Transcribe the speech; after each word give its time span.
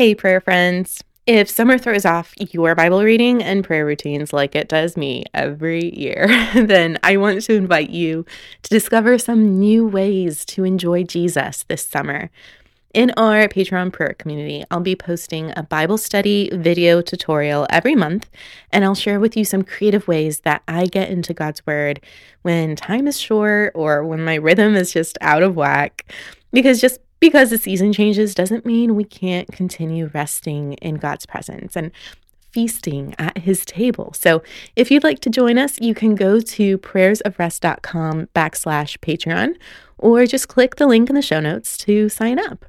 Hey, 0.00 0.14
prayer 0.14 0.40
friends. 0.40 1.02
If 1.26 1.50
summer 1.50 1.76
throws 1.76 2.04
off 2.04 2.32
your 2.38 2.76
Bible 2.76 3.02
reading 3.02 3.42
and 3.42 3.64
prayer 3.64 3.84
routines 3.84 4.32
like 4.32 4.54
it 4.54 4.68
does 4.68 4.96
me 4.96 5.24
every 5.34 5.92
year, 5.92 6.28
then 6.54 7.00
I 7.02 7.16
want 7.16 7.42
to 7.42 7.54
invite 7.54 7.90
you 7.90 8.24
to 8.62 8.70
discover 8.70 9.18
some 9.18 9.58
new 9.58 9.88
ways 9.88 10.44
to 10.44 10.62
enjoy 10.62 11.02
Jesus 11.02 11.64
this 11.64 11.84
summer. 11.84 12.30
In 12.94 13.10
our 13.16 13.48
Patreon 13.48 13.92
prayer 13.92 14.14
community, 14.16 14.62
I'll 14.70 14.78
be 14.78 14.94
posting 14.94 15.52
a 15.56 15.64
Bible 15.64 15.98
study 15.98 16.48
video 16.52 17.02
tutorial 17.02 17.66
every 17.68 17.96
month, 17.96 18.30
and 18.70 18.84
I'll 18.84 18.94
share 18.94 19.18
with 19.18 19.36
you 19.36 19.44
some 19.44 19.64
creative 19.64 20.06
ways 20.06 20.42
that 20.42 20.62
I 20.68 20.86
get 20.86 21.10
into 21.10 21.34
God's 21.34 21.66
Word 21.66 22.00
when 22.42 22.76
time 22.76 23.08
is 23.08 23.18
short 23.18 23.72
or 23.74 24.04
when 24.04 24.24
my 24.24 24.36
rhythm 24.36 24.76
is 24.76 24.92
just 24.92 25.18
out 25.20 25.42
of 25.42 25.56
whack. 25.56 26.12
Because 26.52 26.80
just 26.80 27.00
because 27.20 27.50
the 27.50 27.58
season 27.58 27.92
changes 27.92 28.34
doesn't 28.34 28.66
mean 28.66 28.94
we 28.94 29.04
can't 29.04 29.50
continue 29.52 30.10
resting 30.14 30.74
in 30.74 30.96
God's 30.96 31.26
presence 31.26 31.76
and 31.76 31.90
feasting 32.50 33.14
at 33.18 33.38
his 33.38 33.64
table. 33.64 34.12
So 34.14 34.42
if 34.74 34.90
you'd 34.90 35.04
like 35.04 35.20
to 35.20 35.30
join 35.30 35.58
us, 35.58 35.80
you 35.80 35.94
can 35.94 36.14
go 36.14 36.40
to 36.40 36.78
prayersofrest.com 36.78 38.28
backslash 38.34 38.98
Patreon 38.98 39.56
or 39.98 40.26
just 40.26 40.48
click 40.48 40.76
the 40.76 40.86
link 40.86 41.08
in 41.08 41.14
the 41.14 41.22
show 41.22 41.40
notes 41.40 41.76
to 41.78 42.08
sign 42.08 42.38
up. 42.38 42.64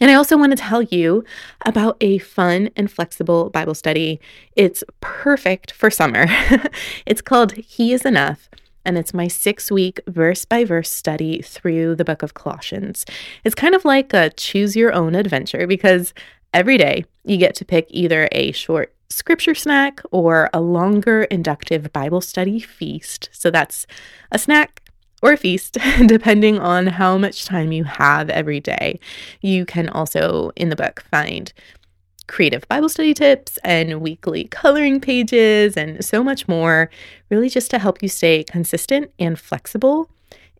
And 0.00 0.10
I 0.12 0.14
also 0.14 0.36
want 0.38 0.52
to 0.52 0.62
tell 0.62 0.82
you 0.82 1.24
about 1.66 1.96
a 2.00 2.18
fun 2.18 2.70
and 2.76 2.90
flexible 2.90 3.50
Bible 3.50 3.74
study. 3.74 4.20
It's 4.54 4.84
perfect 5.00 5.72
for 5.72 5.90
summer. 5.90 6.26
it's 7.06 7.20
called 7.20 7.52
He 7.54 7.92
is 7.92 8.04
Enough 8.04 8.48
and 8.88 8.96
it's 8.96 9.12
my 9.12 9.28
six 9.28 9.70
week 9.70 10.00
verse 10.06 10.46
by 10.46 10.64
verse 10.64 10.90
study 10.90 11.42
through 11.42 11.94
the 11.94 12.06
book 12.06 12.22
of 12.22 12.32
Colossians. 12.32 13.04
It's 13.44 13.54
kind 13.54 13.74
of 13.74 13.84
like 13.84 14.14
a 14.14 14.30
choose 14.30 14.74
your 14.74 14.94
own 14.94 15.14
adventure 15.14 15.66
because 15.66 16.14
every 16.54 16.78
day 16.78 17.04
you 17.22 17.36
get 17.36 17.54
to 17.56 17.66
pick 17.66 17.86
either 17.90 18.30
a 18.32 18.50
short 18.52 18.94
scripture 19.10 19.54
snack 19.54 20.00
or 20.10 20.48
a 20.54 20.60
longer 20.62 21.24
inductive 21.24 21.92
Bible 21.92 22.22
study 22.22 22.60
feast. 22.60 23.28
So 23.30 23.50
that's 23.50 23.86
a 24.32 24.38
snack 24.38 24.80
or 25.20 25.32
a 25.32 25.36
feast, 25.36 25.76
depending 26.06 26.58
on 26.58 26.86
how 26.86 27.18
much 27.18 27.44
time 27.44 27.72
you 27.72 27.84
have 27.84 28.30
every 28.30 28.60
day. 28.60 28.98
You 29.42 29.66
can 29.66 29.90
also, 29.90 30.50
in 30.56 30.70
the 30.70 30.76
book, 30.76 31.04
find 31.10 31.52
creative 32.28 32.68
Bible 32.68 32.88
study 32.88 33.14
tips 33.14 33.58
and 33.64 34.00
weekly 34.00 34.44
coloring 34.44 35.00
pages 35.00 35.76
and 35.76 36.04
so 36.04 36.22
much 36.22 36.46
more, 36.46 36.90
really 37.30 37.48
just 37.48 37.70
to 37.72 37.78
help 37.78 38.02
you 38.02 38.08
stay 38.08 38.44
consistent 38.44 39.10
and 39.18 39.38
flexible 39.38 40.08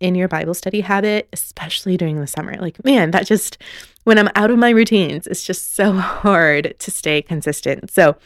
in 0.00 0.14
your 0.14 0.28
Bible 0.28 0.55
study 0.55 0.80
habit, 0.80 1.28
especially 1.33 1.96
during 1.96 2.20
the 2.20 2.27
summer. 2.27 2.56
Like, 2.56 2.83
man, 2.84 3.11
that 3.12 3.27
just, 3.27 3.58
when 4.05 4.19
I'm 4.19 4.30
out 4.34 4.50
of 4.50 4.58
my 4.58 4.70
routines, 4.70 5.27
it's 5.27 5.44
just 5.44 5.74
so 5.74 5.92
hard 5.96 6.74
to 6.78 6.91
stay 6.91 7.22
consistent. 7.22 7.91
So 7.91 8.16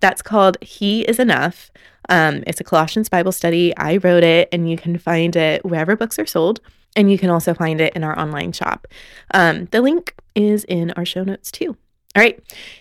that's 0.00 0.22
called 0.22 0.56
He 0.60 1.02
is 1.02 1.18
Enough. 1.18 1.70
Um, 2.08 2.42
it's 2.46 2.60
a 2.60 2.64
Colossians 2.64 3.08
Bible 3.08 3.32
study. 3.32 3.76
I 3.76 3.98
wrote 3.98 4.24
it, 4.24 4.48
and 4.52 4.68
you 4.68 4.76
can 4.76 4.98
find 4.98 5.34
it 5.36 5.64
wherever 5.64 5.96
books 5.96 6.18
are 6.18 6.26
sold. 6.26 6.60
And 6.94 7.10
you 7.10 7.16
can 7.16 7.30
also 7.30 7.54
find 7.54 7.80
it 7.80 7.94
in 7.94 8.04
our 8.04 8.18
online 8.18 8.52
shop. 8.52 8.86
Um, 9.32 9.66
the 9.70 9.80
link 9.80 10.14
is 10.34 10.64
in 10.64 10.90
our 10.92 11.06
show 11.06 11.24
notes 11.24 11.50
too. 11.50 11.76
All 12.14 12.22
right, 12.22 12.38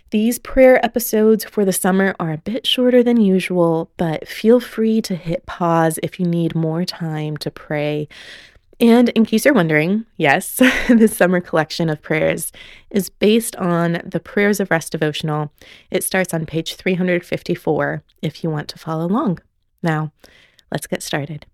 these 0.10 0.40
prayer 0.40 0.84
episodes 0.86 1.46
for 1.46 1.64
the 1.64 1.72
summer 1.72 2.14
are 2.20 2.34
a 2.34 2.38
bit 2.38 2.68
shorter 2.68 3.02
than 3.02 3.22
usual, 3.22 3.90
but 3.96 4.28
feel 4.28 4.60
free 4.60 5.02
to 5.04 5.16
hit 5.16 5.46
pause 5.46 5.98
if 6.04 6.20
you 6.20 6.26
need 6.26 6.54
more 6.54 6.84
time 6.84 7.38
to 7.38 7.50
pray. 7.50 8.10
And 8.82 9.08
in 9.10 9.24
case 9.24 9.46
you're 9.46 9.54
wondering, 9.54 10.06
yes, 10.18 10.56
this 10.90 11.16
summer 11.16 11.40
collection 11.40 11.88
of 11.90 12.02
prayers 12.02 12.52
is 12.90 13.08
based 13.08 13.56
on 13.56 14.02
the 14.04 14.20
Prayers 14.20 14.60
of 14.60 14.70
Rest 14.70 14.92
devotional. 14.92 15.54
It 15.90 16.04
starts 16.04 16.34
on 16.34 16.46
page 16.46 16.76
354 16.76 18.04
if 18.22 18.44
you 18.44 18.50
want 18.50 18.68
to 18.68 18.80
follow 18.80 19.06
along. 19.06 19.40
Now, 19.82 20.12
let's 20.74 20.88
get 20.88 21.02
started. 21.02 21.46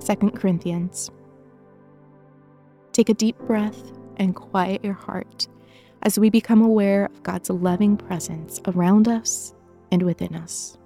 Second 0.00 0.32
Corinthians 0.32 1.10
Take 2.92 3.08
a 3.08 3.14
deep 3.14 3.38
breath 3.38 3.92
and 4.18 4.34
quiet 4.34 4.84
your 4.84 4.94
heart 4.94 5.48
as 6.02 6.18
we 6.18 6.28
become 6.28 6.60
aware 6.60 7.06
of 7.06 7.22
God's 7.22 7.48
loving 7.48 7.96
presence 7.96 8.60
around 8.66 9.08
us 9.08 9.54
and 9.90 10.02
within 10.02 10.34
us. 10.34 10.76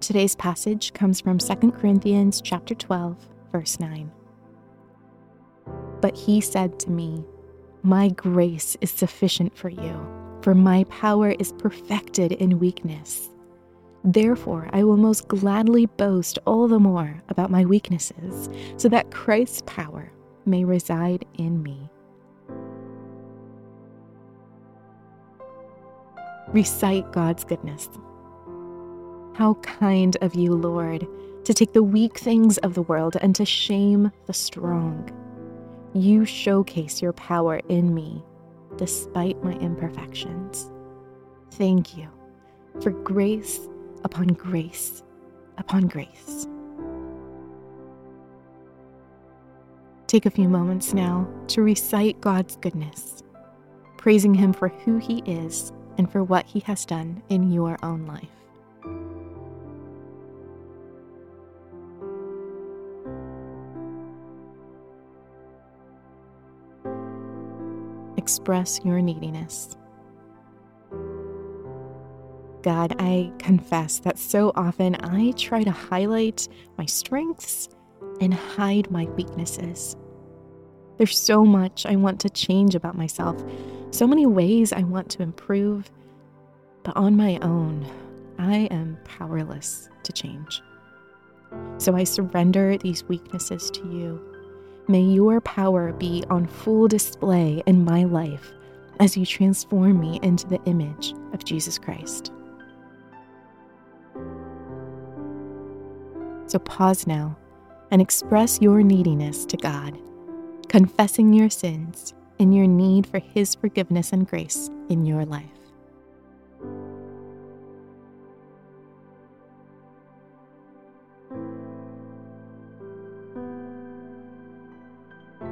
Today's 0.00 0.36
passage 0.36 0.92
comes 0.92 1.20
from 1.20 1.38
2 1.38 1.72
Corinthians 1.72 2.40
chapter 2.42 2.74
12, 2.74 3.16
verse 3.50 3.80
9. 3.80 4.12
But 6.00 6.16
he 6.16 6.40
said 6.40 6.78
to 6.80 6.90
me, 6.90 7.24
My 7.82 8.10
grace 8.10 8.76
is 8.82 8.90
sufficient 8.90 9.56
for 9.56 9.70
you, 9.70 10.06
for 10.42 10.54
my 10.54 10.84
power 10.84 11.30
is 11.30 11.52
perfected 11.52 12.32
in 12.32 12.58
weakness. 12.58 13.30
Therefore, 14.06 14.70
I 14.72 14.84
will 14.84 14.96
most 14.96 15.26
gladly 15.26 15.86
boast 15.86 16.38
all 16.46 16.68
the 16.68 16.78
more 16.78 17.20
about 17.28 17.50
my 17.50 17.64
weaknesses, 17.64 18.48
so 18.76 18.88
that 18.88 19.10
Christ's 19.10 19.64
power 19.66 20.12
may 20.44 20.62
reside 20.62 21.26
in 21.34 21.60
me. 21.60 21.90
Recite 26.50 27.12
God's 27.12 27.42
goodness. 27.42 27.88
How 29.34 29.54
kind 29.62 30.16
of 30.20 30.36
you, 30.36 30.54
Lord, 30.54 31.04
to 31.44 31.52
take 31.52 31.72
the 31.72 31.82
weak 31.82 32.16
things 32.16 32.58
of 32.58 32.74
the 32.74 32.82
world 32.82 33.16
and 33.20 33.34
to 33.34 33.44
shame 33.44 34.12
the 34.26 34.32
strong. 34.32 35.10
You 35.94 36.24
showcase 36.24 37.02
your 37.02 37.12
power 37.12 37.60
in 37.68 37.92
me 37.92 38.22
despite 38.76 39.42
my 39.42 39.54
imperfections. 39.54 40.70
Thank 41.50 41.96
you 41.96 42.08
for 42.80 42.90
grace 42.90 43.68
upon 44.06 44.28
grace 44.28 45.02
upon 45.58 45.88
grace. 45.88 46.46
Take 50.06 50.26
a 50.26 50.30
few 50.30 50.48
moments 50.48 50.94
now 50.94 51.28
to 51.48 51.62
recite 51.62 52.20
God's 52.20 52.56
goodness, 52.56 53.24
praising 53.96 54.32
Him 54.32 54.52
for 54.52 54.68
who 54.68 54.98
He 54.98 55.24
is 55.26 55.72
and 55.98 56.10
for 56.10 56.22
what 56.22 56.46
He 56.46 56.60
has 56.60 56.86
done 56.86 57.20
in 57.30 57.50
your 57.50 57.78
own 57.82 58.06
life. 58.06 58.28
Express 68.16 68.80
your 68.84 69.00
neediness. 69.00 69.76
God, 72.66 72.96
I 72.98 73.30
confess 73.38 74.00
that 74.00 74.18
so 74.18 74.50
often 74.56 74.96
I 74.96 75.30
try 75.36 75.62
to 75.62 75.70
highlight 75.70 76.48
my 76.76 76.84
strengths 76.84 77.68
and 78.20 78.34
hide 78.34 78.90
my 78.90 79.04
weaknesses. 79.04 79.94
There's 80.98 81.16
so 81.16 81.44
much 81.44 81.86
I 81.86 81.94
want 81.94 82.18
to 82.22 82.28
change 82.28 82.74
about 82.74 82.98
myself, 82.98 83.40
so 83.92 84.04
many 84.04 84.26
ways 84.26 84.72
I 84.72 84.82
want 84.82 85.08
to 85.10 85.22
improve, 85.22 85.88
but 86.82 86.96
on 86.96 87.16
my 87.16 87.38
own, 87.40 87.86
I 88.36 88.66
am 88.72 88.98
powerless 89.04 89.88
to 90.02 90.12
change. 90.12 90.60
So 91.78 91.94
I 91.94 92.02
surrender 92.02 92.76
these 92.78 93.04
weaknesses 93.04 93.70
to 93.70 93.82
you. 93.88 94.20
May 94.88 95.02
your 95.02 95.40
power 95.40 95.92
be 95.92 96.24
on 96.30 96.48
full 96.48 96.88
display 96.88 97.62
in 97.64 97.84
my 97.84 98.02
life 98.02 98.50
as 98.98 99.16
you 99.16 99.24
transform 99.24 100.00
me 100.00 100.18
into 100.24 100.48
the 100.48 100.60
image 100.64 101.14
of 101.32 101.44
Jesus 101.44 101.78
Christ. 101.78 102.32
So 106.46 106.58
pause 106.60 107.06
now 107.06 107.36
and 107.90 108.00
express 108.00 108.60
your 108.60 108.82
neediness 108.82 109.44
to 109.46 109.56
God, 109.56 109.98
confessing 110.68 111.32
your 111.32 111.50
sins 111.50 112.14
and 112.38 112.54
your 112.54 112.66
need 112.66 113.06
for 113.06 113.18
His 113.18 113.54
forgiveness 113.54 114.12
and 114.12 114.26
grace 114.26 114.70
in 114.88 115.04
your 115.04 115.24
life. 115.24 115.44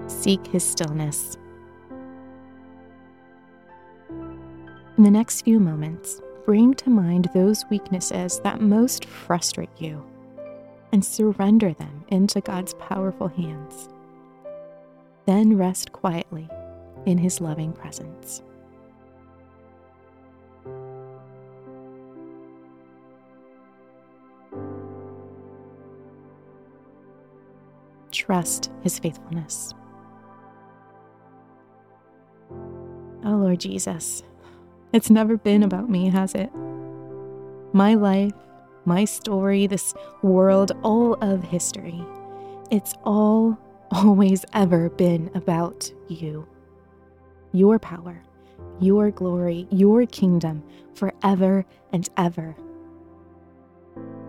Seek 0.06 0.46
His 0.46 0.64
stillness. 0.64 1.36
In 4.96 5.02
the 5.02 5.10
next 5.10 5.42
few 5.42 5.58
moments, 5.58 6.20
bring 6.46 6.72
to 6.74 6.88
mind 6.88 7.28
those 7.34 7.64
weaknesses 7.68 8.38
that 8.44 8.60
most 8.60 9.06
frustrate 9.06 9.70
you 9.78 10.04
and 10.94 11.04
surrender 11.04 11.72
them 11.72 12.04
into 12.06 12.40
God's 12.40 12.72
powerful 12.74 13.26
hands. 13.26 13.88
Then 15.26 15.58
rest 15.58 15.90
quietly 15.90 16.48
in 17.04 17.18
His 17.18 17.40
loving 17.40 17.72
presence. 17.72 18.42
trust 28.12 28.70
his 28.84 28.96
faithfulness. 28.96 29.74
Oh, 33.24 33.36
Lord 33.36 33.58
Jesus, 33.58 34.22
it's 34.92 35.10
never 35.10 35.36
been 35.36 35.64
about 35.64 35.90
me, 35.90 36.10
has 36.10 36.32
it? 36.36 36.50
My 37.72 37.94
life, 37.94 38.32
my 38.86 39.04
story, 39.04 39.66
this 39.66 39.94
world, 40.22 40.72
all 40.82 41.14
of 41.14 41.42
history, 41.42 42.04
it's 42.70 42.94
all 43.04 43.58
always 43.90 44.44
ever 44.52 44.90
been 44.90 45.30
about 45.34 45.90
you. 46.08 46.46
Your 47.52 47.78
power, 47.78 48.22
your 48.80 49.10
glory, 49.10 49.66
your 49.70 50.06
kingdom 50.06 50.62
forever 50.94 51.64
and 51.92 52.08
ever. 52.16 52.56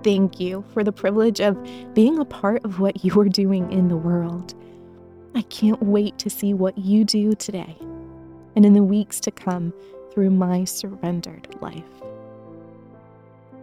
Thank 0.04 0.40
you 0.40 0.64
for 0.72 0.84
the 0.84 0.92
privilege 0.92 1.42
of 1.42 1.58
being 1.96 2.20
a 2.20 2.26
part 2.26 2.64
of 2.64 2.80
what 2.80 3.04
you're 3.04 3.30
doing 3.30 3.72
in 3.72 3.88
the 3.88 3.98
world. 3.98 4.54
I 5.34 5.42
can't 5.44 5.82
wait 5.82 6.20
to 6.20 6.30
see 6.30 6.54
what 6.54 6.78
you 6.78 7.04
do 7.04 7.34
today 7.34 7.76
and 8.56 8.66
in 8.66 8.74
the 8.74 8.84
weeks 8.84 9.20
to 9.22 9.32
come 9.32 9.74
through 10.12 10.30
my 10.30 10.64
surrendered 10.64 11.48
life. 11.62 11.84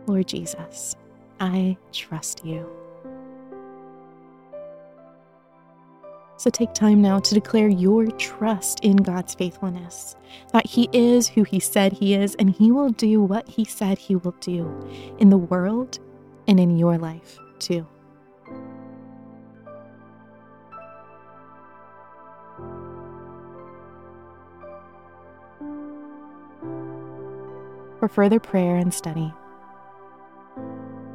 Lord 0.06 0.26
Jesus, 0.28 0.96
I 1.40 1.76
trust 1.92 2.44
you. 2.44 2.68
So 6.36 6.50
take 6.50 6.74
time 6.74 7.00
now 7.00 7.20
to 7.20 7.34
declare 7.34 7.68
your 7.68 8.06
trust 8.06 8.80
in 8.80 8.96
God's 8.96 9.32
faithfulness, 9.34 10.16
that 10.52 10.66
He 10.66 10.88
is 10.92 11.28
who 11.28 11.44
He 11.44 11.60
said 11.60 11.92
He 11.92 12.14
is, 12.14 12.34
and 12.34 12.50
He 12.50 12.72
will 12.72 12.90
do 12.90 13.22
what 13.22 13.48
He 13.48 13.64
said 13.64 13.96
He 13.98 14.16
will 14.16 14.34
do 14.40 14.68
in 15.18 15.30
the 15.30 15.38
world 15.38 16.00
and 16.48 16.58
in 16.58 16.76
your 16.76 16.98
life 16.98 17.38
too. 17.60 17.86
For 28.00 28.08
further 28.08 28.40
prayer 28.40 28.74
and 28.74 28.92
study, 28.92 29.32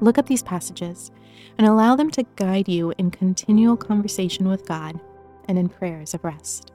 look 0.02 0.18
up 0.18 0.28
these 0.28 0.44
passages 0.44 1.12
and 1.58 1.68
allow 1.68 1.96
them 1.96 2.12
to 2.12 2.26
guide 2.36 2.68
you 2.68 2.94
in 2.98 3.12
continual 3.12 3.78
conversation 3.78 4.48
with 4.48 4.66
God 4.66 5.00
and 5.48 5.58
in 5.58 5.70
prayers 5.70 6.14
of 6.14 6.24
rest. 6.24 6.72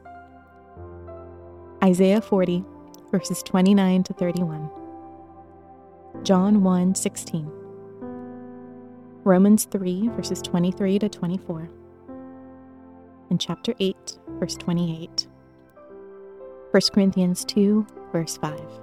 Isaiah 1.83 2.21
40, 2.21 2.65
verses 3.11 3.43
29 3.43 4.05
to 4.05 4.13
31. 4.15 4.71
John 6.23 6.63
1 6.63 6.95
16. 6.95 7.51
Romans 9.25 9.65
3, 9.67 10.09
verses 10.09 10.43
23 10.43 10.99
to 10.99 11.09
24. 11.09 11.71
And 13.31 13.41
chapter 13.41 13.75
8, 13.79 14.19
verse 14.39 14.57
28. 14.57 15.27
1 16.71 16.83
Corinthians 16.93 17.45
2, 17.45 17.87
verse 18.13 18.37
5. 18.37 18.82